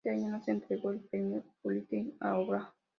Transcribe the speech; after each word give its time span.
Ese 0.03 0.09
año, 0.15 0.29
no 0.29 0.41
se 0.43 0.49
entregó 0.49 0.89
el 0.89 0.99
premio 1.01 1.43
Pulitzer 1.61 2.07
a 2.21 2.39
obra 2.39 2.57
alguna. 2.61 2.73